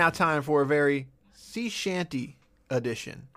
[0.00, 2.38] now time for a very sea shanty
[2.70, 3.28] edition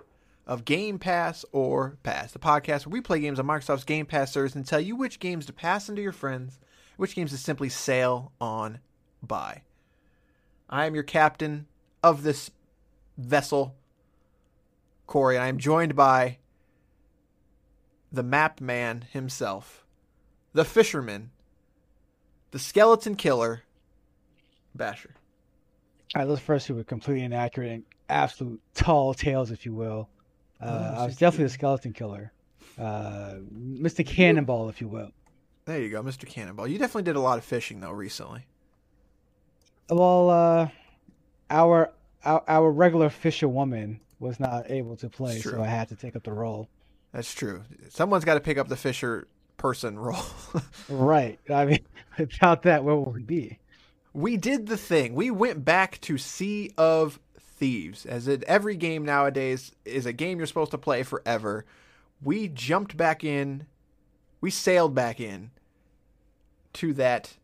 [0.47, 4.31] of Game Pass or Pass, the podcast where we play games on Microsoft's Game Pass
[4.31, 6.61] service and tell you which games to pass into your friends,
[6.95, 8.79] which games to simply sail on
[9.21, 9.63] by.
[10.69, 11.67] I am your captain
[12.01, 12.49] of this
[13.17, 13.75] vessel,
[15.05, 16.37] Corey, and I am joined by
[18.09, 19.85] the map man himself,
[20.53, 21.31] the fisherman,
[22.51, 23.63] the skeleton killer,
[24.73, 25.15] Basher.
[26.15, 30.09] Right, let's first do a completely inaccurate and absolute tall tales, if you will.
[30.61, 32.31] Uh, I was definitely the skeleton killer,
[32.79, 34.05] uh, Mr.
[34.05, 35.11] Cannonball, if you will.
[35.65, 36.27] There you go, Mr.
[36.27, 36.67] Cannonball.
[36.67, 38.45] You definitely did a lot of fishing though recently.
[39.89, 40.67] Well, uh,
[41.49, 41.91] our,
[42.23, 46.23] our our regular fisherwoman was not able to play, so I had to take up
[46.23, 46.69] the role.
[47.11, 47.63] That's true.
[47.89, 49.27] Someone's got to pick up the fisher
[49.57, 50.25] person role.
[50.89, 51.39] Right.
[51.49, 51.79] I mean,
[52.17, 53.59] without that, where would we be?
[54.13, 55.15] We did the thing.
[55.15, 60.37] We went back to Sea of Thieves, as it, every game nowadays is a game
[60.37, 61.65] you're supposed to play forever.
[62.21, 63.65] We jumped back in,
[64.39, 65.51] we sailed back in
[66.73, 67.35] to that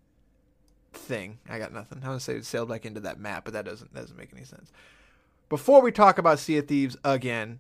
[0.94, 1.40] thing.
[1.50, 2.00] I got nothing.
[2.00, 4.34] I am gonna say sailed back into that map, but that doesn't that doesn't make
[4.34, 4.72] any sense.
[5.50, 7.60] Before we talk about Sea of Thieves again,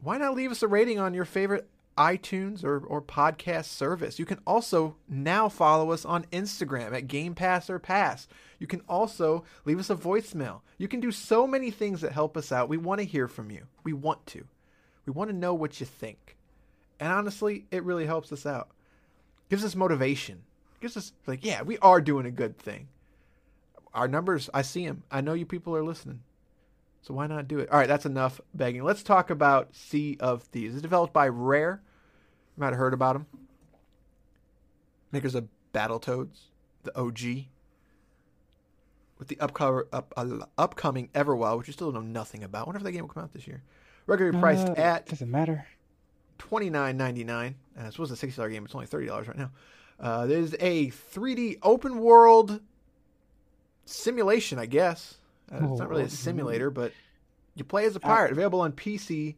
[0.00, 4.18] why not leave us a rating on your favorite iTunes or, or podcast service?
[4.18, 8.28] You can also now follow us on Instagram at Game Pass or Pass.
[8.58, 10.60] You can also leave us a voicemail.
[10.78, 12.68] You can do so many things that help us out.
[12.68, 13.66] We want to hear from you.
[13.84, 14.44] We want to.
[15.06, 16.36] We want to know what you think.
[17.00, 18.68] And honestly, it really helps us out.
[19.50, 20.42] Gives us motivation.
[20.80, 22.88] Gives us like, yeah, we are doing a good thing.
[23.94, 25.02] Our numbers, I see them.
[25.10, 26.22] I know you people are listening.
[27.02, 27.68] So why not do it?
[27.70, 28.84] All right, that's enough begging.
[28.84, 30.74] Let's talk about Sea of Thieves.
[30.74, 31.82] It's developed by Rare.
[32.56, 33.26] You might have heard about them.
[35.10, 36.38] Makers of Battletoads,
[36.84, 37.46] the OG.
[39.18, 42.62] With the upcover, up, uh, upcoming Everwild, which you still know nothing about.
[42.62, 43.62] I wonder if that game will come out this year.
[44.06, 45.66] Regularly priced Uh, at doesn't matter.
[46.38, 47.54] twenty nine ninety nine.
[47.78, 48.64] Uh, this was a sixty dollar game.
[48.64, 49.50] It's only thirty dollars right now.
[50.00, 52.60] Uh, there's a 3D open world
[53.84, 55.18] simulation, I guess.
[55.52, 56.92] Uh, it's not really a Oh, simulator, but
[57.54, 58.32] you play as a pirate.
[58.32, 59.36] Available on PC,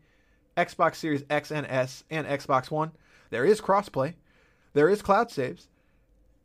[0.56, 2.92] Xbox Series X and S, and Xbox One.
[3.30, 4.14] There is crossplay.
[4.72, 5.68] There is cloud saves,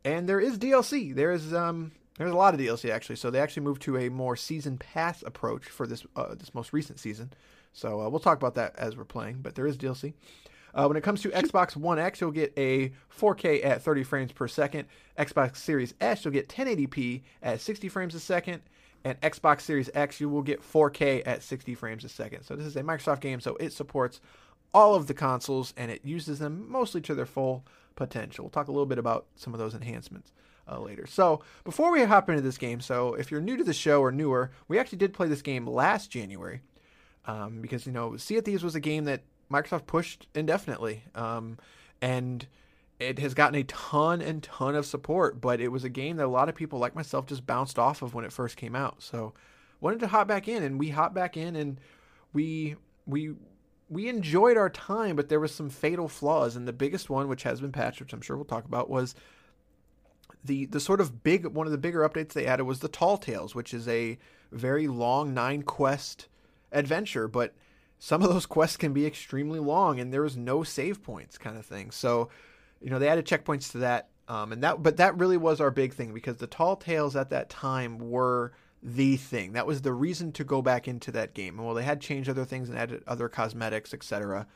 [0.04, 1.14] and there is DLC.
[1.14, 3.16] There is um, there's a lot of DLC actually.
[3.16, 6.72] So they actually moved to a more season pass approach for this uh, this most
[6.72, 7.32] recent season.
[7.72, 9.38] So uh, we'll talk about that as we're playing.
[9.42, 10.14] But there is DLC.
[10.72, 14.32] Uh, when it comes to Xbox One X, you'll get a 4K at 30 frames
[14.32, 14.86] per second.
[15.18, 18.62] Xbox Series S, you'll get 1080p at 60 frames a second.
[19.04, 22.42] And Xbox Series X, you will get 4K at 60 frames a second.
[22.42, 24.20] So this is a Microsoft game, so it supports
[24.72, 27.64] all of the consoles and it uses them mostly to their full
[27.96, 28.44] potential.
[28.44, 30.32] We'll talk a little bit about some of those enhancements
[30.70, 31.06] uh, later.
[31.06, 34.12] So before we hop into this game, so if you're new to the show or
[34.12, 36.60] newer, we actually did play this game last January
[37.26, 41.58] um, because you know Sea of Thieves was a game that Microsoft pushed indefinitely, um,
[42.00, 42.46] and
[43.00, 45.40] it has gotten a ton and ton of support.
[45.40, 48.02] But it was a game that a lot of people like myself just bounced off
[48.02, 49.02] of when it first came out.
[49.02, 49.34] So
[49.80, 51.80] wanted to hop back in, and we hopped back in, and
[52.32, 53.34] we we
[53.88, 57.42] we enjoyed our time, but there was some fatal flaws, and the biggest one, which
[57.42, 59.14] has been patched, which I'm sure we'll talk about, was
[60.44, 63.18] the the sort of big one of the bigger updates they added was the Tall
[63.18, 64.18] Tales, which is a
[64.52, 66.28] very long nine quest
[66.72, 67.54] adventure, but
[67.98, 71.56] some of those quests can be extremely long, and there was no save points, kind
[71.58, 71.90] of thing.
[71.90, 72.30] So,
[72.80, 75.70] you know, they added checkpoints to that, um, and that but that really was our
[75.70, 78.52] big thing because the Tall Tales at that time were
[78.82, 79.52] the thing.
[79.52, 81.56] That was the reason to go back into that game.
[81.58, 84.46] And while they had changed other things and added other cosmetics, etc.,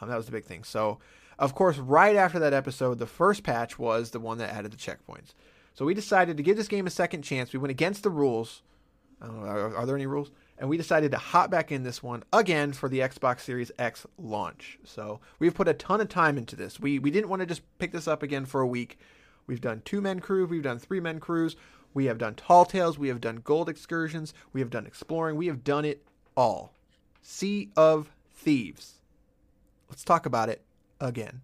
[0.00, 0.64] um, that was the big thing.
[0.64, 0.98] So,
[1.38, 4.76] of course, right after that episode, the first patch was the one that added the
[4.76, 5.34] checkpoints.
[5.74, 7.52] So we decided to give this game a second chance.
[7.52, 8.62] We went against the rules.
[9.20, 10.30] Know, are, are there any rules?
[10.58, 14.06] And we decided to hop back in this one again for the Xbox Series X
[14.18, 14.78] launch.
[14.84, 16.80] So we've put a ton of time into this.
[16.80, 18.98] We we didn't want to just pick this up again for a week.
[19.46, 20.50] We've done two men crews.
[20.50, 21.56] We've done three men crews.
[21.94, 22.98] We have done tall tales.
[22.98, 24.34] We have done gold excursions.
[24.52, 25.36] We have done exploring.
[25.36, 26.04] We have done it
[26.36, 26.72] all.
[27.22, 28.94] Sea of Thieves.
[29.88, 30.62] Let's talk about it
[31.00, 31.40] again.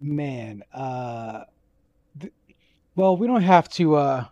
[0.00, 1.44] Man, uh,
[2.20, 2.32] th-
[2.94, 4.24] well, we don't have to uh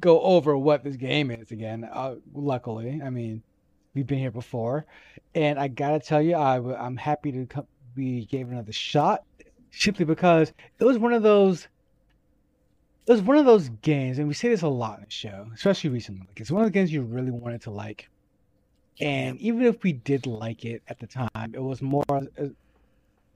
[0.00, 1.88] go over what this game is again.
[1.90, 3.42] Uh, luckily, I mean,
[3.94, 4.86] we've been here before,
[5.34, 9.24] and I gotta tell you, I, am happy to co- we gave another shot,
[9.70, 11.68] simply because it was one of those.
[13.06, 15.46] It was one of those games, and we say this a lot in the show,
[15.54, 16.22] especially recently.
[16.26, 18.08] Like it's one of the games you really wanted to like,
[19.00, 22.04] and even if we did like it at the time, it was more.
[22.36, 22.54] It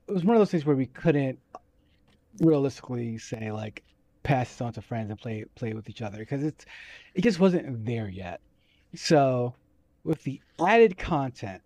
[0.07, 1.39] was one of those things where we couldn't
[2.41, 3.83] realistically say like
[4.23, 6.65] pass this on to friends and play play with each other because it's
[7.15, 8.41] it just wasn't there yet.
[8.94, 9.55] So
[10.05, 11.62] with the added content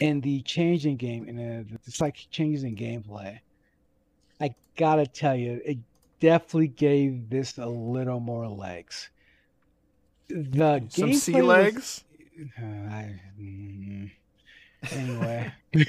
[0.00, 3.38] and the change in game and the, the slight changes in gameplay,
[4.40, 5.78] I gotta tell you, it
[6.20, 9.10] definitely gave this a little more legs.
[10.28, 12.04] The Some sea gameplay was- legs.
[12.58, 14.10] uh, I, mm,
[14.90, 15.52] anyway,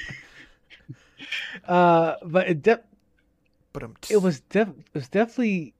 [1.68, 2.84] uh, but it de-
[3.76, 5.74] But um, it was def- it was definitely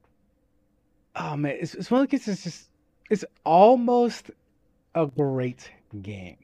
[1.16, 2.34] oh man, it's, it's one of the cases.
[2.34, 2.70] It's just
[3.08, 4.30] it's almost
[4.94, 5.70] a great
[6.02, 6.36] game.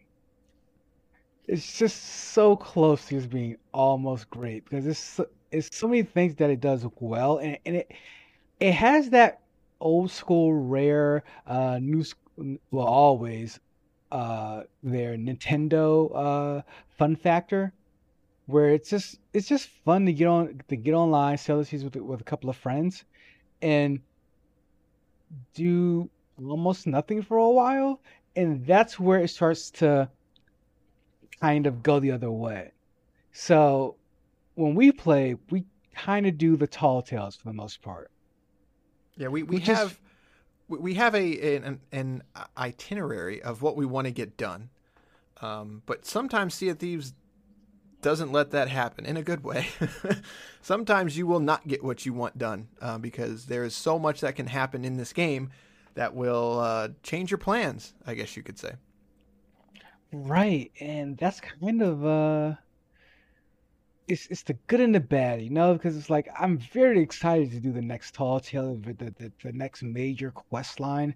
[1.47, 2.03] It's just
[2.33, 6.49] so close to just being almost great because it's so, it's so many things that
[6.49, 7.93] it does well, and and it
[8.59, 9.43] it has that
[9.79, 12.03] old school rare uh new
[12.71, 13.61] well always
[14.11, 16.63] uh their Nintendo uh
[16.97, 17.75] fun factor
[18.47, 21.97] where it's just it's just fun to get on to get online sell this with
[21.97, 23.05] with a couple of friends
[23.61, 24.01] and
[25.55, 26.11] do
[26.45, 28.01] almost nothing for a while.
[28.35, 30.09] And that's where it starts to
[31.41, 32.73] kind of go the other way.
[33.33, 33.97] So
[34.55, 38.11] when we play we kind of do the tall tales for the most part.
[39.17, 40.01] Yeah, we, we is- have
[40.69, 42.23] we we have a an, an
[42.57, 44.71] itinerary of what we want to get done,
[45.41, 47.13] um, but sometimes Sea of Thieves
[48.03, 49.69] doesn't let that happen in a good way.
[50.61, 54.21] sometimes you will not get what you want done uh, because there is so much
[54.21, 55.51] that can happen in this game
[55.95, 57.95] that will uh, change your plans.
[58.07, 58.73] I guess you could say.
[60.13, 62.55] Right, and that's kind of uh
[64.09, 67.51] it's it's the good and the bad, you know, because it's like I'm very excited
[67.53, 71.15] to do the next tall tale, the the, the, next major quest line.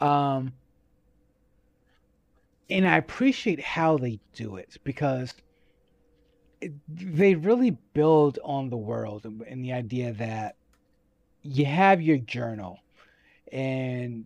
[0.00, 0.52] Um
[2.70, 5.34] and I appreciate how they do it because
[6.88, 10.56] they really build on the world and, the idea that
[11.42, 12.80] you have your journal
[13.52, 14.24] and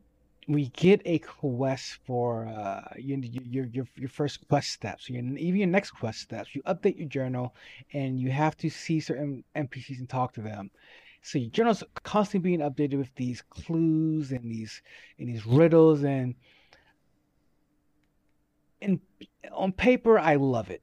[0.49, 5.56] we get a quest for uh your your your, your first quest steps your, even
[5.56, 6.55] your next quest steps.
[6.55, 7.55] You update your journal
[7.93, 10.70] and you have to see certain npcs and talk to them.
[11.23, 14.82] So your journal's constantly being updated with these clues and these
[15.19, 16.35] and these riddles and
[18.81, 19.00] and
[19.52, 20.82] on paper i love it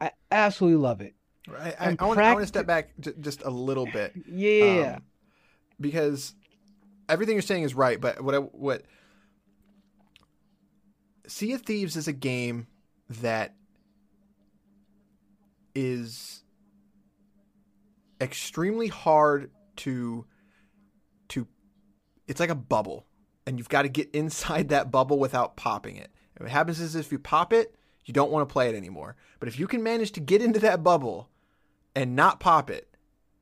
[0.00, 1.14] i absolutely love it
[1.48, 4.12] I, I, And I want to step back j- just a little bit.
[4.28, 5.02] yeah um,
[5.80, 6.34] because
[7.08, 8.00] everything you're saying is right.
[8.00, 8.82] But what I, what
[11.28, 12.66] Sea of Thieves is a game
[13.08, 13.54] that
[15.74, 16.42] is
[18.20, 20.26] extremely hard to
[21.28, 21.46] to.
[22.26, 23.06] It's like a bubble,
[23.46, 26.10] and you've got to get inside that bubble without popping it.
[26.36, 27.75] And what happens is if you pop it,
[28.06, 29.16] you don't want to play it anymore.
[29.38, 31.28] But if you can manage to get into that bubble
[31.94, 32.88] and not pop it,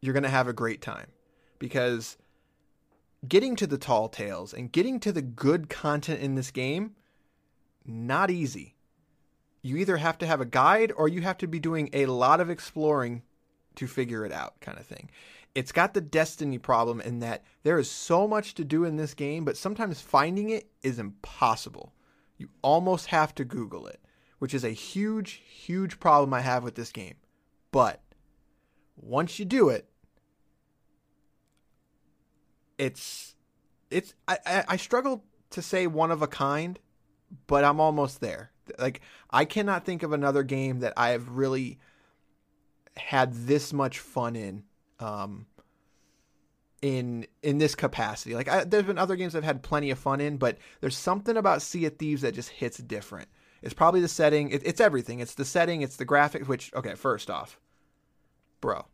[0.00, 1.08] you're going to have a great time.
[1.58, 2.16] Because
[3.28, 6.94] getting to the tall tales and getting to the good content in this game
[7.86, 8.74] not easy.
[9.62, 12.40] You either have to have a guide or you have to be doing a lot
[12.40, 13.22] of exploring
[13.76, 15.10] to figure it out kind of thing.
[15.54, 19.14] It's got the destiny problem in that there is so much to do in this
[19.14, 21.92] game but sometimes finding it is impossible.
[22.38, 24.00] You almost have to google it
[24.44, 27.14] which is a huge huge problem i have with this game
[27.72, 28.00] but
[28.96, 29.88] once you do it
[32.78, 33.34] it's
[33.90, 36.78] it's I, I, I struggle to say one of a kind,
[37.46, 38.50] but I'm almost there.
[38.78, 41.78] Like I cannot think of another game that I have really
[42.96, 44.64] had this much fun in
[45.00, 45.46] um
[46.82, 48.34] in in this capacity.
[48.34, 51.36] Like I, there's been other games I've had plenty of fun in, but there's something
[51.36, 53.28] about Sea of Thieves that just hits different.
[53.64, 54.50] It's probably the setting.
[54.50, 55.20] It, it's everything.
[55.20, 55.82] It's the setting.
[55.82, 56.46] It's the graphics.
[56.46, 57.58] Which okay, first off,
[58.60, 58.84] bro,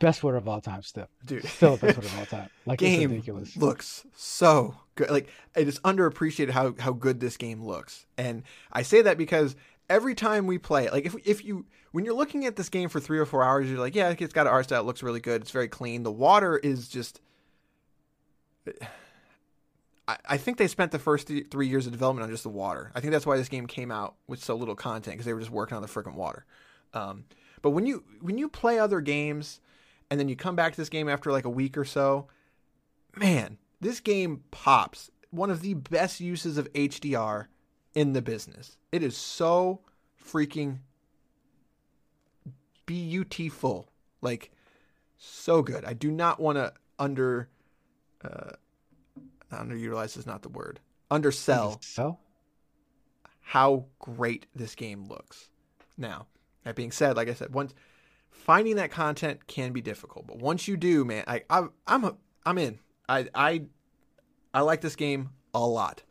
[0.00, 2.82] best word of all time still dude, still the best word of all time like
[2.82, 5.10] it's game ridiculous looks so good.
[5.10, 8.42] Like it is underappreciated how how good this game looks, and
[8.72, 9.54] I say that because
[9.88, 12.88] every time we play it, like if if you when you're looking at this game
[12.88, 15.02] for three or four hours, you're like, yeah, it's got an art style, it looks
[15.02, 16.02] really good, it's very clean.
[16.02, 17.20] The water is just.
[20.08, 22.90] I, think they spent the first th- three years of development on just the water.
[22.94, 25.40] I think that's why this game came out with so little content because they were
[25.40, 26.46] just working on the freaking water.
[26.94, 27.24] Um,
[27.60, 29.60] but when you when you play other games,
[30.10, 32.28] and then you come back to this game after like a week or so,
[33.16, 35.10] man, this game pops.
[35.30, 37.46] One of the best uses of HDR
[37.94, 38.78] in the business.
[38.92, 39.80] It is so
[40.24, 40.78] freaking
[42.86, 43.90] beautiful.
[44.22, 44.50] Like
[45.18, 45.84] so good.
[45.84, 47.50] I do not want to under
[48.24, 48.52] uh
[49.56, 50.80] underutilize is not the word.
[51.10, 52.18] Undersell so
[53.40, 55.48] how great this game looks.
[55.96, 56.26] Now,
[56.64, 57.74] that being said, like I said, once
[58.30, 62.16] finding that content can be difficult, but once you do, man, I, I I'm a,
[62.44, 62.78] I'm in.
[63.08, 63.62] I I
[64.52, 66.02] I like this game a lot.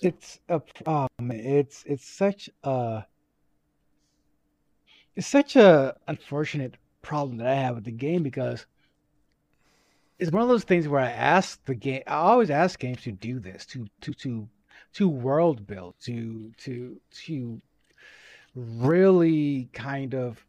[0.00, 3.06] It's a um, it's it's such a
[5.14, 8.66] it's such a unfortunate problem that I have with the game because
[10.18, 12.02] it's one of those things where I ask the game.
[12.06, 14.48] I always ask games to do this to to to
[14.94, 17.60] to world build to to to
[18.54, 20.44] really kind of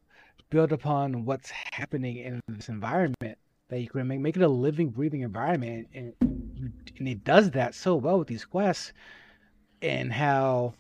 [0.50, 3.38] build upon what's happening in this environment
[3.70, 6.14] that you can make, make it a living, breathing environment, and,
[6.56, 8.94] you, and it does that so well with these quests,
[9.82, 10.74] and how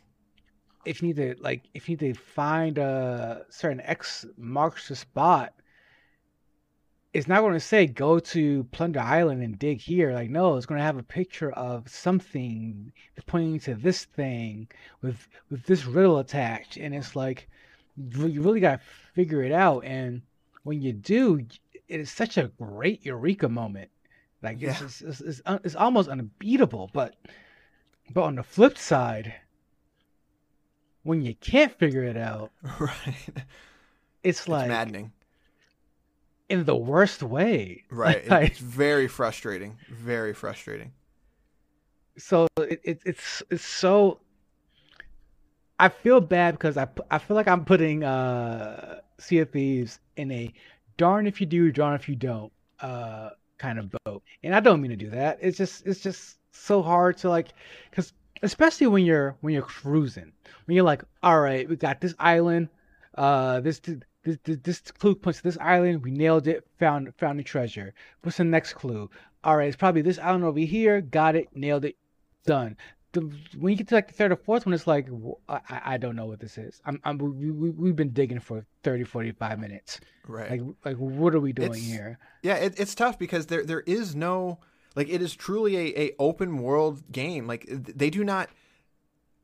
[0.85, 4.95] if you need to like if you need to find a certain X marks the
[4.95, 5.53] spot,
[7.13, 10.13] it's not going to say go to Plunder Island and dig here.
[10.13, 12.91] Like no, it's going to have a picture of something
[13.25, 14.67] pointing to this thing
[15.01, 17.47] with with this riddle attached, and it's like
[17.97, 19.83] you really got to figure it out.
[19.85, 20.21] And
[20.63, 21.45] when you do,
[21.87, 23.89] it is such a great eureka moment.
[24.43, 24.77] Like yeah.
[24.81, 26.91] it's, it's, it's, it's almost unbeatable.
[26.93, 27.15] But
[28.13, 29.33] but on the flip side,
[31.03, 33.45] when you can't figure it out, right?
[34.23, 35.13] It's like it's maddening
[36.49, 37.83] in the worst way.
[37.91, 38.27] Right.
[38.27, 39.77] Like, it's very frustrating.
[39.89, 40.93] Very frustrating.
[42.17, 44.19] So it, it, it's it's so.
[45.79, 50.31] I feel bad because I I feel like I'm putting uh Sea of Thieves in
[50.31, 50.51] a
[50.97, 54.81] darn if you do, darn if you don't uh kind of boat, and I don't
[54.81, 55.37] mean to do that.
[55.41, 57.49] It's just it's just so hard to like
[57.89, 60.31] because especially when you're when you're cruising
[60.65, 62.69] when you're like all right we got this island
[63.15, 63.79] uh this
[64.27, 66.03] this, this, this clue points to this island.
[66.03, 67.93] We nailed it found found the treasure.
[68.21, 69.09] What's the next clue?
[69.43, 71.01] All right it's probably this island over here.
[71.01, 71.95] Got it nailed it
[72.45, 72.75] done.
[73.13, 73.21] The,
[73.57, 75.07] when you get to like the third or fourth one it's like
[75.47, 76.81] i, I don't know what this is.
[76.85, 79.99] I'm, I'm we, we, we've been digging for 30 45 minutes.
[80.27, 80.51] Right.
[80.51, 82.19] Like like what are we doing it's, here?
[82.43, 84.59] Yeah it, it's tough because there there is no
[84.95, 87.47] like it is truly a, a open world game.
[87.47, 88.49] Like they do not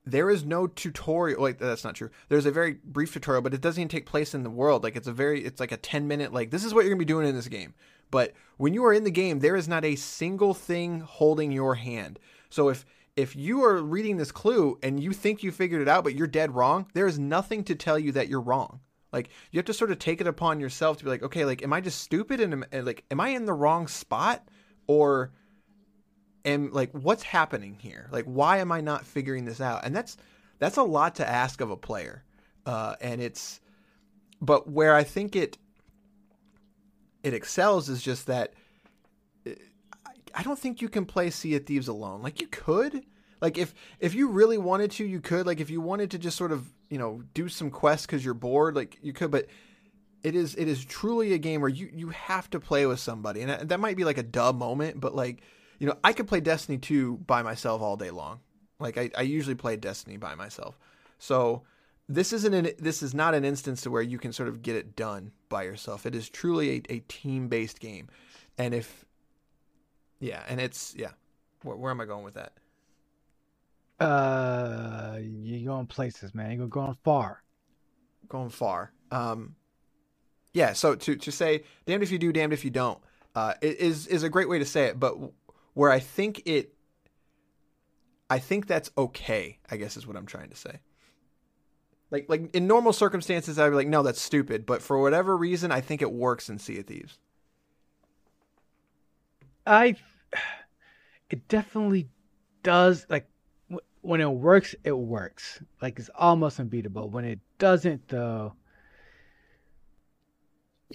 [0.06, 2.10] there is no tutorial like that's not true.
[2.30, 4.84] There's a very brief tutorial but it doesn't even take place in the world.
[4.84, 7.00] Like it's a very it's like a 10 minute like this is what you're gonna
[7.00, 7.74] be doing in this game.
[8.12, 11.76] But when you are in the game there is not a single thing holding your
[11.76, 12.20] hand.
[12.50, 16.04] So if if you are reading this clue and you think you figured it out
[16.04, 18.82] but you're dead wrong there is nothing to tell you that you're wrong.
[19.14, 21.64] Like you have to sort of take it upon yourself to be like okay like
[21.64, 24.48] am i just stupid and am, like am i in the wrong spot?
[24.86, 25.32] Or
[26.46, 28.08] and like what's happening here?
[28.12, 29.86] Like why am i not figuring this out?
[29.86, 30.18] And that's
[30.60, 32.24] that's a lot to ask of a player.
[32.66, 33.60] Uh, and it's
[34.42, 35.58] but where i think it
[37.24, 38.54] it excels is just that
[39.48, 39.52] uh,
[40.34, 42.22] i don't think you can play sea of thieves alone.
[42.22, 43.04] Like you could.
[43.42, 45.46] Like if if you really wanted to you could.
[45.46, 48.34] Like if you wanted to just sort of you know do some quests because you're
[48.34, 49.32] bored like you could.
[49.32, 49.48] But
[50.24, 53.42] it is it is truly a game where you you have to play with somebody.
[53.42, 55.42] And that might be like a dub moment but like
[55.84, 58.40] you know, I could play Destiny 2 by myself all day long.
[58.80, 60.80] Like I, I usually play Destiny by myself.
[61.20, 61.64] So
[62.08, 64.78] this isn't an this is not an instance to where you can sort of get
[64.78, 66.06] it done by yourself.
[66.06, 68.08] It is truly a, a team based game.
[68.58, 69.04] And if
[70.22, 71.12] yeah, and it's yeah.
[71.64, 72.54] Where, where am I going with that?
[74.00, 76.58] Uh, you're going places, man.
[76.58, 77.44] You're going far.
[78.30, 78.94] Going far.
[79.12, 79.58] Um,
[80.54, 80.72] yeah.
[80.72, 83.00] So to to say, damned if you do, damned if you don't,
[83.36, 84.98] uh, is is a great way to say it.
[84.98, 85.18] But
[85.74, 86.74] where I think it
[88.30, 90.80] I think that's okay, I guess is what I'm trying to say.
[92.12, 94.66] Like like in normal circumstances I'd be like, no, that's stupid.
[94.66, 97.18] But for whatever reason, I think it works in Sea of Thieves.
[99.66, 99.96] I
[101.30, 102.10] it definitely
[102.62, 103.28] does like
[104.02, 105.62] when it works, it works.
[105.82, 107.10] Like it's almost unbeatable.
[107.10, 108.54] When it doesn't though,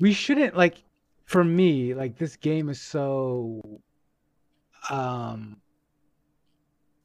[0.01, 0.83] we shouldn't like
[1.25, 3.81] for me, like this game is so
[4.89, 5.61] um,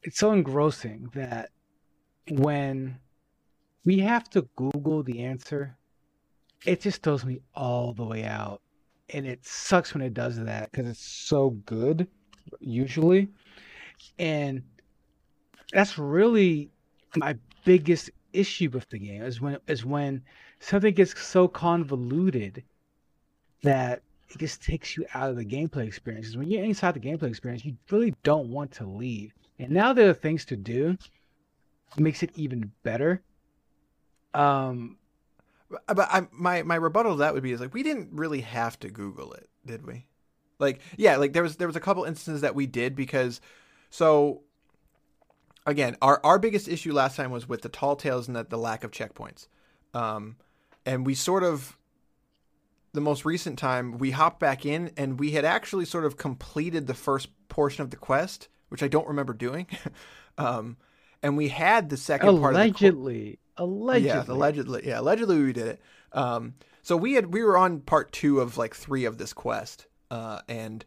[0.02, 1.50] it's so engrossing that
[2.30, 2.98] when
[3.84, 5.76] we have to Google the answer,
[6.66, 8.60] it just throws me all the way out.
[9.10, 12.08] And it sucks when it does that because it's so good,
[12.60, 13.28] usually.
[14.18, 14.62] And
[15.72, 16.70] that's really
[17.16, 20.22] my biggest issue with the game is when is when
[20.58, 22.64] something gets so convoluted
[23.62, 24.02] that
[24.34, 26.36] it just takes you out of the gameplay experience.
[26.36, 29.32] When you're inside the gameplay experience, you really don't want to leave.
[29.58, 30.96] And now there are things to do,
[31.96, 33.22] it makes it even better.
[34.32, 34.98] Um,
[35.86, 38.78] but I, my my rebuttal to that would be is like we didn't really have
[38.80, 40.06] to Google it, did we?
[40.58, 43.40] Like yeah, like there was there was a couple instances that we did because
[43.90, 44.42] so
[45.66, 48.58] again our our biggest issue last time was with the tall tales and that the
[48.58, 49.46] lack of checkpoints,
[49.94, 50.36] um,
[50.84, 51.76] and we sort of
[52.94, 56.86] the most recent time, we hopped back in and we had actually sort of completed
[56.86, 59.66] the first portion of the quest, which I don't remember doing.
[60.38, 60.76] um,
[61.22, 65.52] and we had the second allegedly, part of allegedly, allegedly, yeah, allegedly, yeah, allegedly we
[65.52, 65.80] did it.
[66.12, 69.86] Um, so we had we were on part two of like three of this quest,
[70.10, 70.84] uh, and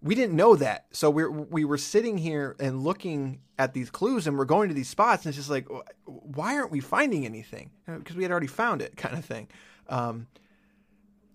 [0.00, 0.86] we didn't know that.
[0.92, 4.74] So we we were sitting here and looking at these clues, and we're going to
[4.74, 5.68] these spots, and it's just like,
[6.04, 7.70] why aren't we finding anything?
[7.86, 9.48] Because we had already found it, kind of thing.
[9.88, 10.28] Um,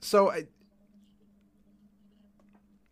[0.06, 0.46] so I,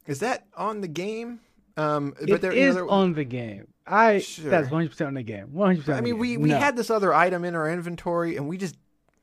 [0.06, 1.40] is that on the game?
[1.78, 3.68] Um, it but there, is on the game.
[3.86, 4.50] I sure.
[4.50, 5.54] that's one hundred percent on the game.
[5.54, 5.98] One hundred percent.
[5.98, 6.60] I mean, we we no.
[6.60, 8.76] had this other item in our inventory, and we just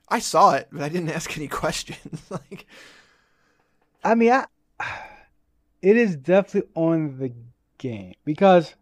[0.08, 2.22] I saw it, but I didn't ask any questions.
[2.30, 2.66] like,
[4.02, 4.46] I mean, I
[5.82, 7.32] it is definitely on the
[7.78, 8.74] game because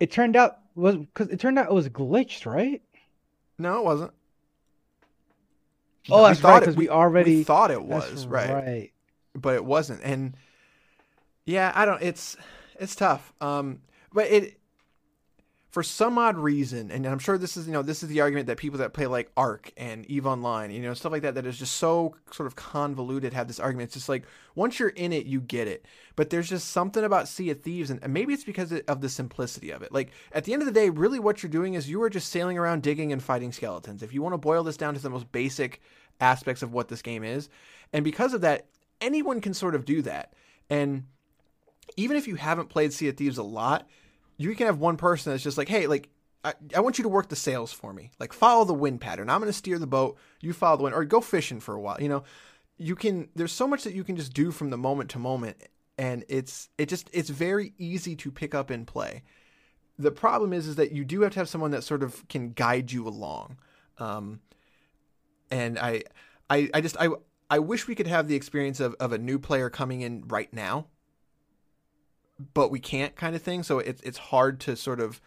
[0.00, 2.82] it turned out was because it turned out it was glitched, right?
[3.58, 4.12] No, it wasn't.
[6.10, 6.60] Oh, that's right.
[6.60, 8.50] Because we, we, already we thought it was right.
[8.50, 8.92] right,
[9.34, 10.02] but it wasn't.
[10.02, 10.36] And
[11.44, 12.02] yeah, I don't.
[12.02, 12.36] It's
[12.78, 13.32] it's tough.
[13.40, 13.80] Um,
[14.12, 14.58] but it
[15.78, 18.48] for some odd reason, and I'm sure this is you know this is the argument
[18.48, 21.46] that people that play like Ark and Eve Online, you know stuff like that, that
[21.46, 23.90] is just so sort of convoluted, have this argument.
[23.90, 24.24] It's just like
[24.56, 25.86] once you're in it, you get it.
[26.16, 29.70] But there's just something about Sea of Thieves, and maybe it's because of the simplicity
[29.70, 29.92] of it.
[29.92, 32.30] Like at the end of the day, really what you're doing is you are just
[32.30, 34.02] sailing around, digging and fighting skeletons.
[34.02, 35.80] If you want to boil this down to the most basic
[36.20, 37.50] aspects of what this game is,
[37.92, 38.66] and because of that,
[39.00, 40.32] anyone can sort of do that.
[40.68, 41.04] And
[41.96, 43.88] even if you haven't played Sea of Thieves a lot
[44.38, 46.08] you can have one person that's just like, hey, like
[46.44, 48.12] I, I, want you to work the sails for me.
[48.18, 49.28] Like follow the wind pattern.
[49.28, 50.16] I'm going to steer the boat.
[50.40, 52.00] You follow the wind, or go fishing for a while.
[52.00, 52.22] You know,
[52.78, 53.28] you can.
[53.34, 55.56] There's so much that you can just do from the moment to moment,
[55.98, 59.24] and it's it just it's very easy to pick up and play.
[59.98, 62.52] The problem is is that you do have to have someone that sort of can
[62.52, 63.58] guide you along.
[63.98, 64.40] Um,
[65.50, 66.04] and I,
[66.48, 67.08] I, I just I
[67.50, 70.52] I wish we could have the experience of of a new player coming in right
[70.52, 70.86] now
[72.54, 73.62] but we can't kind of thing.
[73.62, 75.20] So it's it's hard to sort of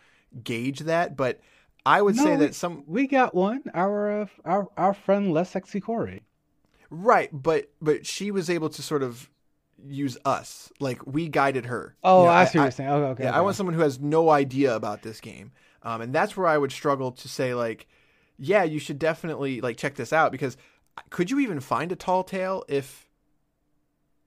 [0.44, 1.16] gauge that.
[1.16, 1.40] But
[1.86, 3.64] I would no, say we, that some we got one.
[3.74, 6.24] Our uh, our our friend Les Sexy Corey.
[6.90, 9.30] Right, but but she was able to sort of
[9.84, 10.72] use us.
[10.80, 11.96] Like we guided her.
[12.04, 12.90] Oh, you know, I see what you're saying.
[12.90, 13.24] Okay, okay.
[13.24, 13.38] Yeah, okay.
[13.38, 15.52] I want someone who has no idea about this game,
[15.84, 17.88] um, and that's where I would struggle to say like,
[18.38, 20.58] yeah, you should definitely like check this out because
[21.10, 23.10] could you even find a tall tale if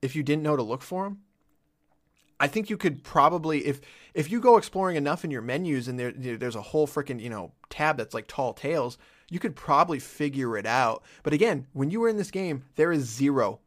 [0.01, 1.21] if you didn't know to look for them?
[2.39, 3.81] I think you could probably if
[4.13, 7.29] if you go exploring enough in your menus and there there's a whole freaking you
[7.29, 8.97] know tab that's like tall tales,
[9.29, 11.03] you could probably figure it out.
[11.23, 13.59] But again, when you were in this game, there is zero,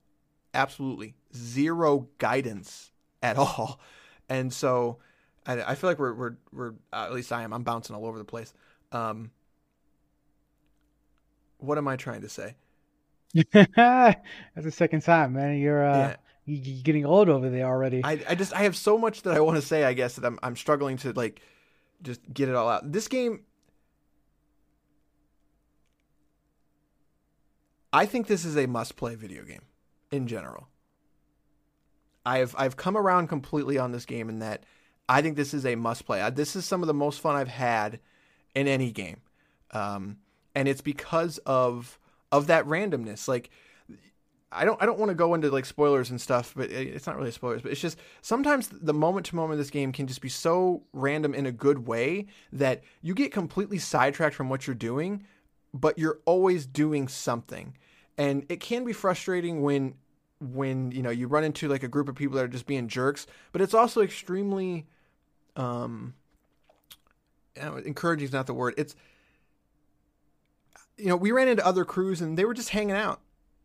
[0.52, 3.80] absolutely zero guidance at all,
[4.28, 4.98] and so
[5.46, 8.06] I, I feel like we're we're we're uh, at least I am I'm bouncing all
[8.06, 8.52] over the place.
[8.92, 9.30] Um,
[11.58, 12.54] what am I trying to say?
[13.52, 14.16] That's
[14.56, 15.58] the second time, man.
[15.58, 16.16] You're uh, yeah
[16.56, 18.02] you're getting old over there already.
[18.04, 19.84] I, I just I have so much that I want to say.
[19.84, 21.40] I guess that I'm I'm struggling to like
[22.02, 22.90] just get it all out.
[22.90, 23.40] This game,
[27.92, 29.62] I think this is a must play video game
[30.10, 30.68] in general.
[32.24, 34.64] I've I've come around completely on this game in that
[35.08, 36.28] I think this is a must play.
[36.30, 38.00] This is some of the most fun I've had
[38.54, 39.22] in any game,
[39.70, 40.18] um,
[40.54, 41.98] and it's because of
[42.30, 43.28] of that randomness.
[43.28, 43.50] Like
[44.50, 47.16] I don't I don't want to go into like spoilers and stuff, but it's not
[47.16, 47.60] really spoilers.
[47.60, 50.84] But it's just sometimes the moment to moment of this game can just be so
[50.92, 55.24] random in a good way that you get completely sidetracked from what you're doing,
[55.74, 57.76] but you're always doing something,
[58.16, 59.94] and it can be frustrating when
[60.40, 62.88] when you know you run into like a group of people that are just being
[62.88, 63.26] jerks.
[63.52, 64.86] But it's also extremely
[65.56, 66.14] um,
[67.84, 68.72] encouraging is not the word.
[68.78, 68.96] It's
[70.96, 73.20] you know we ran into other crews and they were just hanging out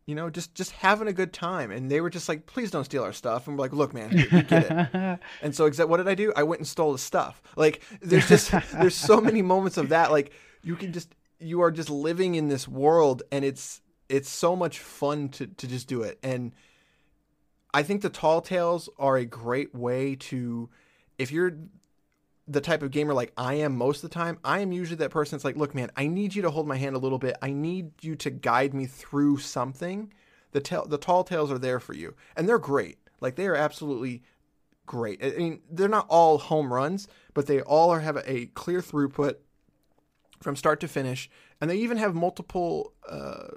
[0.06, 1.70] you know, just just having a good time.
[1.70, 3.46] And they were just like, please don't steal our stuff.
[3.46, 5.20] And we're like, look, man, we get it.
[5.42, 6.32] and so, except what did I do?
[6.36, 7.42] I went and stole the stuff.
[7.56, 10.10] Like, there's just there's so many moments of that.
[10.10, 14.54] Like, you can just you are just living in this world, and it's it's so
[14.54, 16.18] much fun to to just do it.
[16.22, 16.52] And
[17.72, 20.68] I think the tall tales are a great way to
[21.18, 21.56] if you're
[22.46, 25.10] the type of gamer like I am most of the time, I am usually that
[25.10, 27.36] person that's like, look, man, I need you to hold my hand a little bit.
[27.40, 30.12] I need you to guide me through something.
[30.52, 32.98] The the tall tales are there for you, and they're great.
[33.20, 34.22] Like they are absolutely
[34.86, 35.24] great.
[35.24, 39.36] I mean, they're not all home runs, but they all are, have a clear throughput
[40.40, 41.30] from start to finish,
[41.60, 43.48] and they even have multiple uh,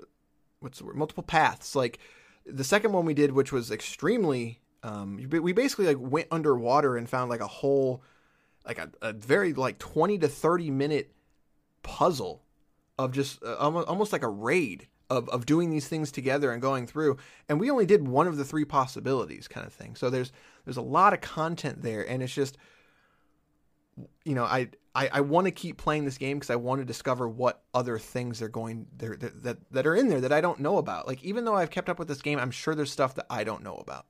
[0.60, 0.96] what's the word?
[0.96, 1.76] Multiple paths.
[1.76, 2.00] Like
[2.46, 7.10] the second one we did, which was extremely, um, we basically like went underwater and
[7.10, 8.04] found like a whole
[8.68, 11.14] like a, a very like 20 to 30 minute
[11.84, 12.44] puzzle
[13.00, 16.86] of just uh, almost, like a raid of of doing these things together and going
[16.86, 17.18] through.
[17.48, 19.96] And we only did one of the three possibilities, kind of thing.
[19.96, 20.32] So there's
[20.66, 22.58] there's a lot of content there, and it's just
[24.26, 26.86] you know I I, I want to keep playing this game because I want to
[26.86, 30.60] discover what other things they're going they're, that that are in there that I don't
[30.60, 31.08] know about.
[31.08, 33.44] Like even though I've kept up with this game, I'm sure there's stuff that I
[33.44, 34.08] don't know about.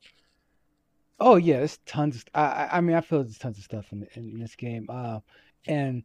[1.20, 2.18] Oh yeah, there's tons.
[2.18, 5.20] Of, I I mean I feel there's tons of stuff in in this game, uh,
[5.68, 6.04] and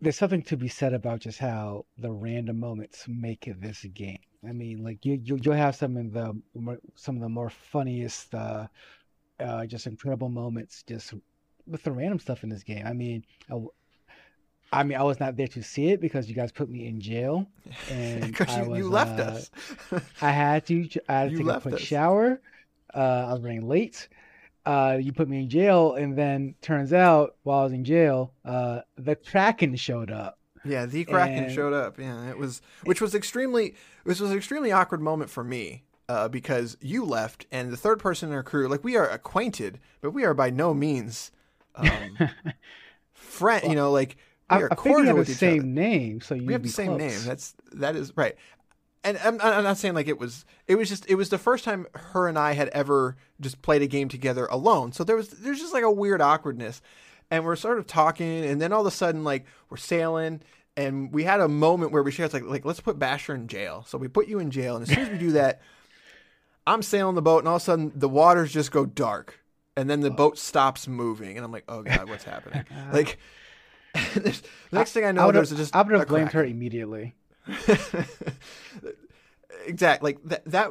[0.00, 4.18] there's something to be said about just how the random moments make this game.
[4.46, 6.40] I mean, like you you you'll have some of the
[6.94, 8.66] some of the more funniest, uh,
[9.40, 11.14] uh, just incredible moments just
[11.66, 12.86] with the random stuff in this game.
[12.86, 13.60] I mean, I,
[14.72, 17.00] I mean, I was not there to see it because you guys put me in
[17.00, 17.46] jail,
[17.88, 19.50] and because you, was, you left uh, us.
[20.20, 20.88] I had to.
[21.08, 21.80] I had to You take a quick us.
[21.80, 22.40] shower.
[22.96, 24.08] Uh, I was running late.
[24.64, 28.32] Uh, you put me in jail, and then turns out while I was in jail,
[28.44, 30.38] uh, the Kraken showed up.
[30.64, 31.98] Yeah, the Kraken And- showed up.
[32.00, 36.26] Yeah, it was which was extremely this was an extremely awkward moment for me uh,
[36.28, 40.10] because you left and the third person in our crew like we are acquainted, but
[40.10, 41.30] we are by no means
[41.76, 42.18] um,
[43.12, 43.64] friend.
[43.68, 44.16] you know, like
[44.50, 45.66] we I, are I cordial have with the same other.
[45.68, 47.18] name, so you We have the same name.
[47.24, 48.34] That's that is right.
[49.06, 50.44] And I'm, I'm not saying like it was.
[50.66, 51.08] It was just.
[51.08, 54.46] It was the first time her and I had ever just played a game together
[54.46, 54.90] alone.
[54.90, 55.28] So there was.
[55.28, 56.82] There's just like a weird awkwardness,
[57.30, 60.40] and we're sort of talking, and then all of a sudden, like we're sailing,
[60.76, 63.84] and we had a moment where we shared like, like let's put Basher in jail.
[63.86, 65.62] So we put you in jail, and as soon as we do that,
[66.66, 69.38] I'm sailing the boat, and all of a sudden the waters just go dark,
[69.76, 72.64] and then the boat stops moving, and I'm like, oh god, what's oh, happening?
[72.92, 73.18] like.
[74.72, 77.14] next thing I know, I would there's just I would have blamed her immediately.
[79.66, 80.70] exactly like that that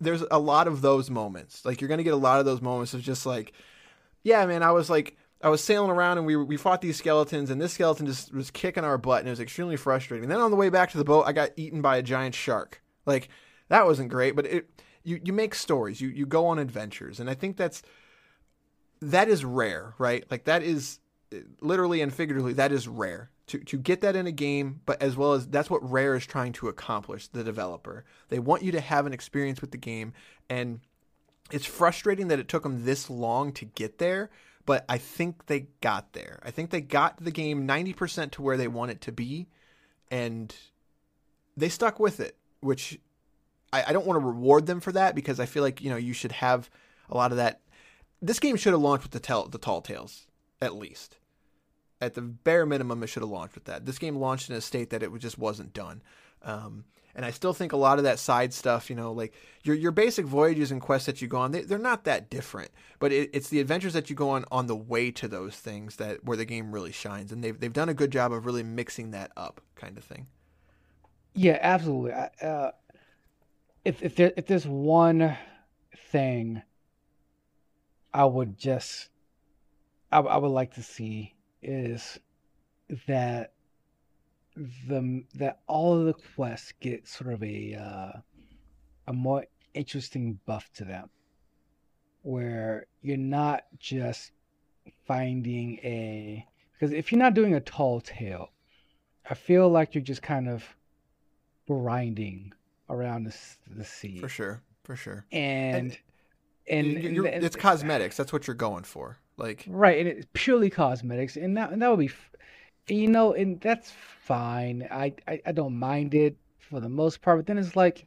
[0.00, 1.64] there's a lot of those moments.
[1.64, 3.52] Like you're gonna get a lot of those moments of just like
[4.22, 7.48] yeah man i was like i was sailing around and we we fought these skeletons
[7.48, 10.28] and this skeleton just was kicking our butt and it was extremely frustrating.
[10.28, 12.82] Then on the way back to the boat i got eaten by a giant shark.
[13.06, 13.28] Like
[13.68, 14.70] that wasn't great but it
[15.04, 17.82] you you make stories you you go on adventures and i think that's
[19.00, 20.24] that is rare right?
[20.30, 21.00] Like that is
[21.60, 25.16] literally and figuratively that is rare to to get that in a game but as
[25.16, 28.04] well as that's what rare is trying to accomplish the developer.
[28.28, 30.12] They want you to have an experience with the game
[30.48, 30.80] and
[31.50, 34.30] it's frustrating that it took them this long to get there
[34.66, 36.40] but i think they got there.
[36.42, 39.48] I think they got the game 90% to where they want it to be
[40.10, 40.54] and
[41.56, 42.98] they stuck with it which
[43.72, 45.96] I, I don't want to reward them for that because i feel like you know
[45.96, 46.70] you should have
[47.10, 47.60] a lot of that.
[48.22, 50.26] This game should have launched with the tell the tall tales
[50.60, 51.16] at least
[52.00, 53.86] at the bare minimum, it should have launched with that.
[53.86, 56.02] This game launched in a state that it just wasn't done.
[56.42, 56.84] Um,
[57.14, 59.34] and I still think a lot of that side stuff, you know, like
[59.64, 62.70] your your basic voyages and quests that you go on, they, they're not that different.
[62.98, 65.96] But it, it's the adventures that you go on on the way to those things
[65.96, 68.62] that where the game really shines, and they've they've done a good job of really
[68.62, 70.28] mixing that up, kind of thing.
[71.34, 72.12] Yeah, absolutely.
[72.12, 72.70] Uh,
[73.84, 75.36] if if there if there's one
[76.10, 76.62] thing
[78.14, 79.08] I would just
[80.12, 82.18] I, I would like to see is
[83.06, 83.52] that
[84.56, 88.18] the that all of the quests get sort of a uh,
[89.06, 91.08] a more interesting buff to them,
[92.22, 94.32] where you're not just
[95.06, 98.50] finding a because if you're not doing a tall tale,
[99.28, 100.64] I feel like you're just kind of
[101.68, 102.52] grinding
[102.88, 103.36] around the,
[103.76, 104.18] the sea.
[104.18, 105.26] For sure, for sure.
[105.30, 105.96] And
[106.68, 108.16] and, and you're- th- it's cosmetics.
[108.16, 109.18] That's what you're going for.
[109.40, 112.10] Like right, and it's purely cosmetics, and that and that would be,
[112.94, 114.86] you know, and that's fine.
[114.90, 118.06] I, I I don't mind it for the most part, but then it's like,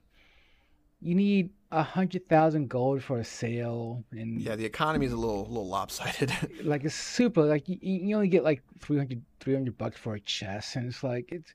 [1.02, 5.17] you need a hundred thousand gold for a sail, and yeah, the economy is a
[5.17, 6.32] little little lopsided.
[6.63, 10.76] like it's super like you, you only get like 300, 300 bucks for a chest
[10.76, 11.52] and it's like it's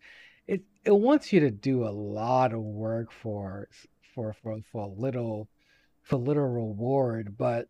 [0.48, 3.68] it it wants you to do a lot of work for
[4.14, 5.48] for for for a little
[6.02, 7.68] for little reward but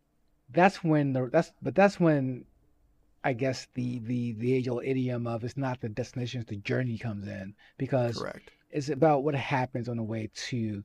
[0.50, 2.44] that's when the that's but that's when
[3.24, 6.56] I guess the the the age old idiom of it's not the destination it's the
[6.56, 7.54] journey comes in.
[7.76, 8.50] Because Correct.
[8.70, 10.82] it's about what happens on the way to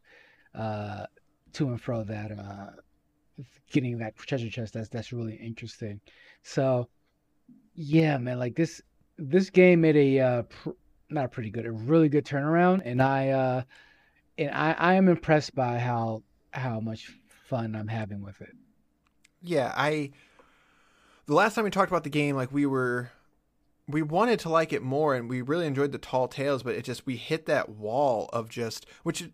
[0.55, 1.05] uh
[1.53, 2.71] to and fro that uh
[3.71, 5.99] getting that treasure chest that's that's really interesting.
[6.43, 6.89] So
[7.75, 8.81] yeah man like this
[9.17, 10.69] this game made a uh pr-
[11.09, 12.81] not a pretty good a really good turnaround.
[12.83, 13.61] And i uh
[14.37, 17.11] and i i am impressed by how how much
[17.47, 18.55] fun i'm having with it
[19.43, 20.11] Yeah, I.
[21.25, 23.11] The last time we talked about the game, like we were,
[23.87, 26.83] we wanted to like it more, and we really enjoyed the tall tales, but it
[26.83, 29.29] just we hit that wall of just which,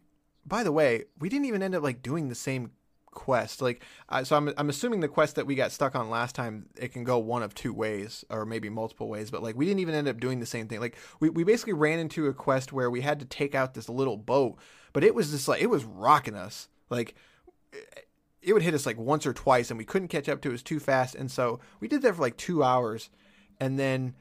[0.46, 2.72] by the way, we didn't even end up like doing the same
[3.12, 3.62] quest.
[3.62, 6.68] Like, uh, so I'm I'm assuming the quest that we got stuck on last time
[6.78, 9.32] it can go one of two ways or maybe multiple ways.
[9.32, 10.80] But like, we didn't even end up doing the same thing.
[10.80, 13.90] Like, we we basically ran into a quest where we had to take out this
[13.90, 14.58] little boat,
[14.94, 16.68] but it was just like it was rocking us.
[16.90, 17.16] Like,
[18.42, 20.52] it would hit us like once or twice, and we couldn't catch up to it.
[20.52, 23.10] It was too fast, and so we did that for like two hours,
[23.60, 24.16] and then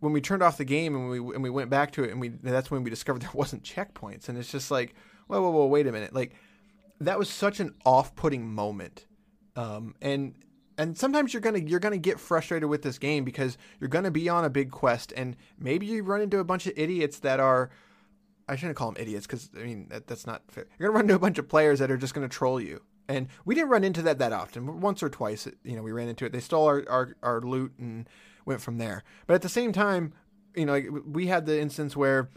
[0.00, 2.20] when we turned off the game and we and we went back to it, and
[2.20, 4.94] we that's when we discovered there wasn't checkpoints, and it's just like,
[5.26, 6.34] whoa, whoa, whoa, wait a minute, like
[7.00, 9.06] that was such an off-putting moment,
[9.56, 10.34] um, and
[10.76, 14.28] and sometimes you're gonna you're gonna get frustrated with this game because you're gonna be
[14.28, 17.70] on a big quest, and maybe you run into a bunch of idiots that are.
[18.46, 20.66] I shouldn't call them idiots because I mean that, that's not fair.
[20.78, 23.28] You're gonna run into a bunch of players that are just gonna troll you, and
[23.44, 24.80] we didn't run into that that often.
[24.80, 26.32] Once or twice, you know, we ran into it.
[26.32, 28.08] They stole our, our, our loot and
[28.46, 29.02] went from there.
[29.26, 30.14] But at the same time,
[30.54, 32.30] you know, we had the instance where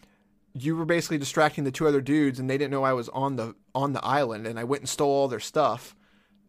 [0.53, 3.35] you were basically distracting the two other dudes, and they didn't know I was on
[3.35, 5.95] the on the island, and I went and stole all their stuff.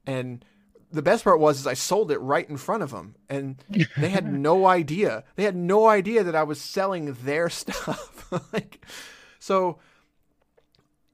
[0.06, 0.44] And
[0.90, 3.62] the best part was is I sold it right in front of them, and
[3.96, 5.24] they had no idea.
[5.36, 8.32] They had no idea that I was selling their stuff.
[8.52, 8.84] like,
[9.38, 9.78] so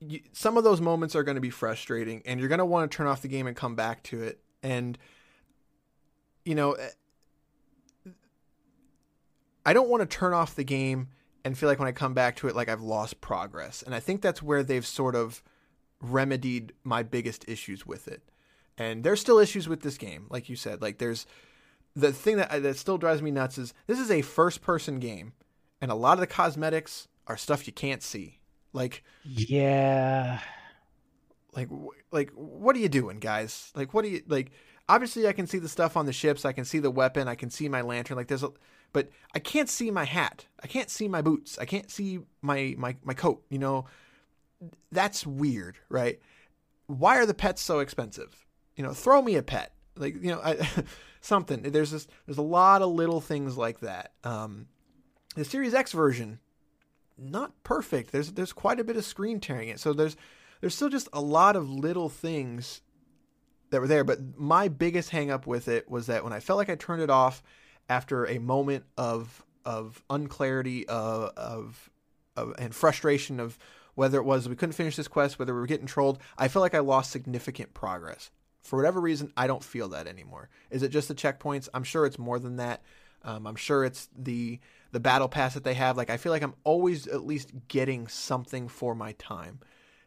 [0.09, 2.91] you, some of those moments are going to be frustrating and you're going to want
[2.91, 4.41] to turn off the game and come back to it.
[4.63, 4.99] And
[6.45, 6.89] you know eh,
[9.67, 11.09] I don't want to turn off the game
[11.45, 13.83] and feel like when I come back to it like I've lost progress.
[13.83, 15.43] And I think that's where they've sort of
[16.01, 18.23] remedied my biggest issues with it.
[18.77, 20.83] And there's still issues with this game like you said.
[20.83, 21.27] Like there's
[21.97, 25.33] the thing that that still drives me nuts is this is a first person game
[25.81, 28.41] and a lot of the cosmetics are stuff you can't see
[28.75, 30.41] like, yeah,
[31.55, 31.69] like,
[32.11, 33.73] like, what are you doing, guys?
[33.75, 34.51] Like, what are you like?
[34.89, 36.45] Obviously, I can see the stuff on the ships.
[36.45, 37.29] I can see the weapon.
[37.29, 38.17] I can see my lantern.
[38.17, 38.51] Like, there's a,
[38.93, 40.47] but I can't see my hat.
[40.63, 41.57] I can't see my boots.
[41.59, 43.45] I can't see my my my coat.
[43.49, 43.87] You know,
[44.91, 46.19] that's weird, right?
[46.89, 48.45] Why are the pets so expensive?
[48.77, 49.73] You know, throw me a pet.
[49.97, 50.69] Like, you know, I,
[51.21, 51.63] something.
[51.63, 52.09] There's this.
[52.27, 54.13] There's a lot of little things like that.
[54.25, 54.67] Um,
[55.37, 56.41] the Series X version
[57.19, 58.13] not perfect.
[58.13, 59.81] There's there's quite a bit of screen tearing it.
[59.81, 60.17] So there's
[60.61, 62.81] there's still just a lot of little things
[63.71, 64.05] that were there.
[64.05, 67.11] But my biggest hangup with it was that when I felt like I turned it
[67.11, 67.43] off
[67.89, 71.91] after a moment of of unclarity of, of,
[72.37, 73.59] of and frustration of
[73.95, 76.63] whether it was we couldn't finish this quest, whether we were getting trolled, I felt
[76.63, 78.31] like I lost significant progress.
[78.63, 80.49] For whatever reason, I don't feel that anymore.
[80.71, 81.69] Is it just the checkpoints?
[81.75, 82.83] I'm sure it's more than that.
[83.23, 84.59] Um, I'm sure it's the
[84.95, 85.97] the battle pass that they have.
[85.97, 89.59] Like I feel like I'm always at least getting something for my time.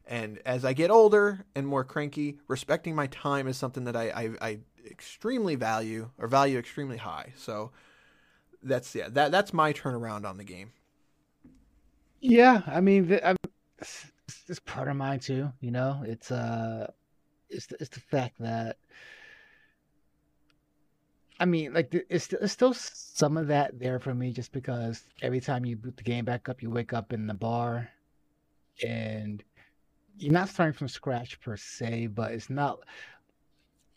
[0.06, 4.10] And as I get older and more cranky, respecting my time is something that I,
[4.10, 7.34] I, I extremely value or value extremely high.
[7.36, 7.72] So
[8.64, 10.72] that's yeah that that's my turnaround on the game.
[12.22, 13.36] Yeah, I mean, the, I'm,
[13.80, 15.52] it's part of mine too.
[15.60, 16.90] You know, it's uh,
[17.50, 18.78] it's the, it's the fact that
[21.40, 25.40] I mean, like it's, it's still some of that there for me, just because every
[25.40, 27.90] time you boot the game back up, you wake up in the bar,
[28.84, 29.44] and
[30.18, 32.80] you're not starting from scratch per se, but it's not.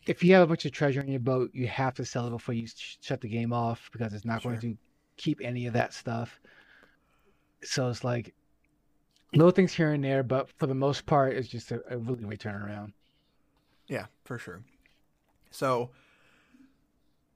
[0.05, 2.31] If you have a bunch of treasure in your boat, you have to sell it
[2.31, 4.51] before you sh- shut the game off because it's not sure.
[4.51, 4.77] going to
[5.17, 6.39] keep any of that stuff.
[7.63, 8.33] So it's like
[9.33, 12.23] little things here and there, but for the most part, it's just a, a really
[12.23, 12.93] great turnaround.
[13.87, 14.63] Yeah, for sure.
[15.51, 15.91] So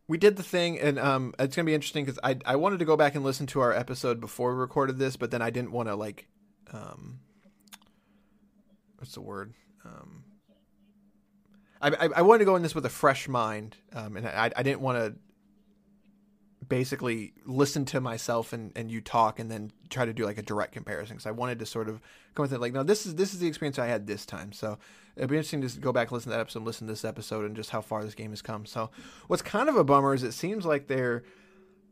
[0.07, 2.85] we did the thing, and um, it's gonna be interesting because I I wanted to
[2.85, 5.71] go back and listen to our episode before we recorded this, but then I didn't
[5.71, 6.27] want to like,
[6.71, 7.19] um,
[8.97, 9.53] what's the word?
[9.83, 10.23] Um,
[11.81, 14.51] I, I, I wanted to go in this with a fresh mind, um, and I
[14.55, 15.15] I didn't want to
[16.67, 20.41] basically listen to myself and, and you talk and then try to do like a
[20.41, 22.01] direct comparison because I wanted to sort of
[22.33, 24.51] go with it like no this is this is the experience I had this time
[24.51, 24.77] so
[25.15, 27.45] it'd be interesting to go back and listen to that episode listen to this episode
[27.45, 28.65] and just how far this game has come.
[28.65, 28.89] So
[29.27, 31.23] what's kind of a bummer is it seems like they're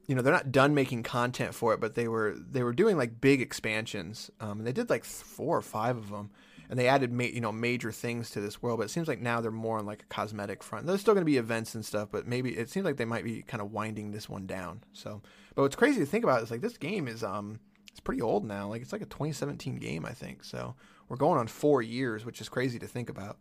[0.08, 2.98] you know they're not done making content for it but they were they were doing
[2.98, 6.30] like big expansions um, and they did like four or five of them
[6.70, 9.22] and they added ma- you know major things to this world but it seems like
[9.22, 10.86] now they're more on like a cosmetic front.
[10.86, 13.24] There's still going to be events and stuff but maybe it seems like they might
[13.24, 15.22] be kind of winding this one down so.
[15.56, 17.60] But what's crazy to think about is like this game is um
[17.90, 20.74] it's pretty old now like it's like a 2017 game i think so
[21.10, 23.38] we're going on four years which is crazy to think about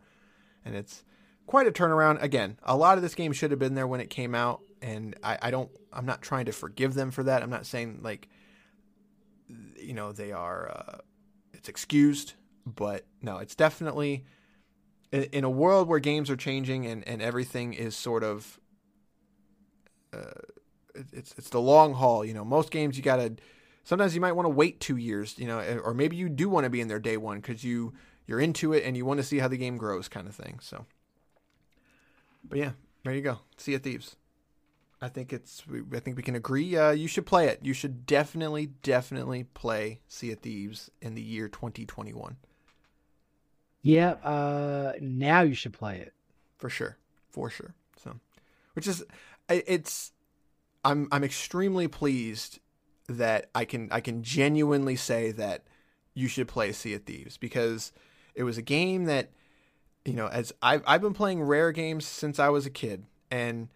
[0.65, 1.05] and it's
[1.47, 4.11] quite a turnaround again a lot of this game should have been there when it
[4.11, 7.51] came out and i, I don't i'm not trying to forgive them for that i'm
[7.51, 8.29] not saying like
[9.77, 10.99] you know they are uh,
[11.53, 12.35] it's excused
[12.67, 14.25] but no, it's definitely
[15.11, 18.59] in a world where games are changing and, and everything is sort of
[20.13, 20.41] uh,
[21.13, 22.25] it's it's the long haul.
[22.25, 23.35] You know, most games you gotta.
[23.85, 25.39] Sometimes you might want to wait two years.
[25.39, 27.93] You know, or maybe you do want to be in there day one because you
[28.27, 30.59] you're into it and you want to see how the game grows, kind of thing.
[30.61, 30.87] So,
[32.49, 32.71] But yeah,
[33.05, 33.41] there you go.
[33.57, 34.17] Sea of Thieves.
[35.01, 35.65] I think it's.
[35.93, 36.77] I think we can agree.
[36.77, 37.59] Uh, you should play it.
[37.63, 42.37] You should definitely, definitely play Sea of Thieves in the year 2021.
[43.83, 44.13] Yeah.
[44.13, 46.15] Uh, now you should play it
[46.57, 46.99] for sure,
[47.31, 47.75] for sure.
[47.97, 48.15] So,
[48.75, 49.05] which is,
[49.49, 50.13] it's.
[50.85, 52.61] I'm I'm extremely pleased
[53.09, 55.65] that I can I can genuinely say that
[56.15, 57.93] you should play Sea of Thieves because
[58.35, 59.31] it was a game that
[60.05, 63.69] you know as I've I've been playing rare games since I was a kid and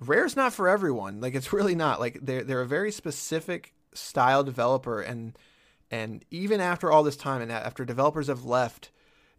[0.00, 1.20] Rare's not for everyone.
[1.20, 2.00] Like it's really not.
[2.00, 5.36] Like they're they're a very specific style developer, and
[5.90, 8.90] and even after all this time, and after developers have left,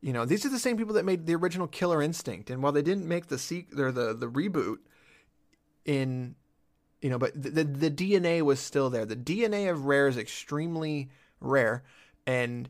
[0.01, 2.49] you know these are the same people that made the original Killer Instinct.
[2.49, 4.77] And while they didn't make the seek or the the reboot
[5.85, 6.35] in
[7.01, 9.05] you know, but the, the the DNA was still there.
[9.05, 11.09] The DNA of Rare is extremely
[11.39, 11.83] rare,
[12.27, 12.69] and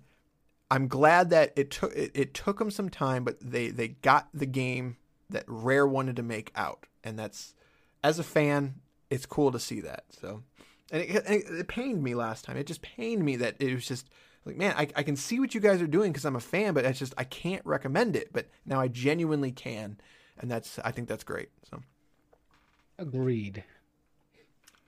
[0.69, 4.29] I'm glad that it took it, it took them some time, but they they got
[4.33, 4.97] the game
[5.29, 7.55] that Rare wanted to make out, and that's
[8.03, 8.75] as a fan,
[9.09, 10.05] it's cool to see that.
[10.09, 10.43] So,
[10.91, 12.55] and it, it, it, pained me last time.
[12.55, 14.09] It just pained me that it was just
[14.45, 16.73] like, man, I, I can see what you guys are doing because I'm a fan,
[16.73, 18.31] but it's just I can't recommend it.
[18.31, 19.99] But now I genuinely can,
[20.37, 21.49] and that's I think that's great.
[21.69, 21.81] So,
[22.99, 23.63] agreed.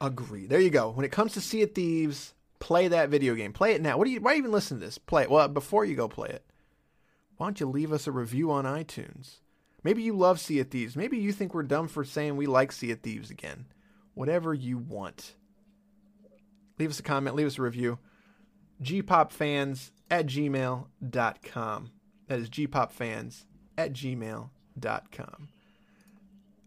[0.02, 0.50] Agreed.
[0.50, 0.90] There you go.
[0.90, 3.54] When it comes to Sea of Thieves, play that video game.
[3.54, 3.98] Play it now.
[3.98, 4.20] What do you?
[4.20, 4.98] Why even listen to this?
[4.98, 5.30] Play it.
[5.30, 6.44] Well, before you go play it,
[7.38, 9.36] why don't you leave us a review on iTunes?
[9.84, 10.96] Maybe you love Sea of Thieves.
[10.96, 13.66] Maybe you think we're dumb for saying we like Sea of Thieves again.
[14.16, 15.36] Whatever you want.
[16.80, 18.00] Leave us a comment, leave us a review.
[18.82, 21.92] gpopfans at gmail.com.
[22.28, 23.46] That is gpopfans
[23.78, 25.48] at gmail.com.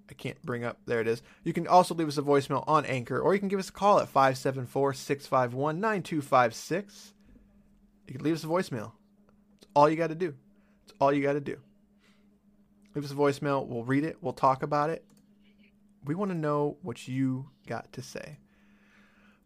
[0.08, 1.22] I can't bring up, there it is.
[1.44, 3.72] You can also leave us a voicemail on Anchor, or you can give us a
[3.72, 7.14] call at 574 651 9256.
[8.06, 8.92] You can leave us a voicemail.
[9.56, 10.34] It's all you got to do.
[10.84, 11.58] It's all you got to do.
[12.94, 13.66] Leave us a voicemail.
[13.66, 14.18] We'll read it.
[14.20, 15.04] We'll talk about it.
[16.04, 18.38] We want to know what you got to say.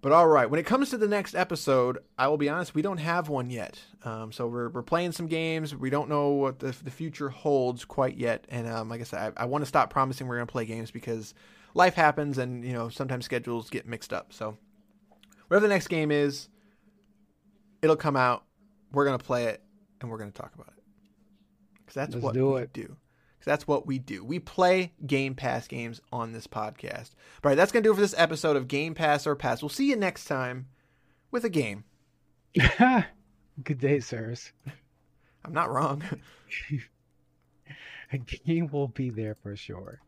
[0.00, 2.82] But all right, when it comes to the next episode, I will be honest, we
[2.82, 3.80] don't have one yet.
[4.04, 5.74] Um, so we're, we're playing some games.
[5.74, 8.46] We don't know what the, the future holds quite yet.
[8.48, 10.66] And um, like I said, I, I want to stop promising we're going to play
[10.66, 11.34] games because
[11.74, 14.32] life happens and, you know, sometimes schedules get mixed up.
[14.32, 14.56] So
[15.48, 16.48] whatever the next game is,
[17.82, 18.44] it'll come out.
[18.92, 19.60] We're going to play it
[20.00, 20.84] and we're going to talk about it.
[21.80, 22.72] Because that's Let's what do we it.
[22.72, 22.96] do.
[23.48, 24.22] That's what we do.
[24.22, 27.14] We play Game Pass games on this podcast.
[27.42, 29.62] All right, that's going to do it for this episode of Game Pass or Pass.
[29.62, 30.66] We'll see you next time
[31.30, 31.84] with a game.
[33.64, 34.52] Good day, sirs.
[35.46, 36.02] I'm not wrong.
[38.12, 39.98] a game will be there for sure.